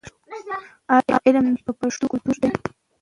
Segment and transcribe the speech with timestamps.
[0.95, 2.49] ایا علم په پښتو ګټور دی؟